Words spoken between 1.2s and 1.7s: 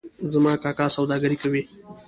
کوي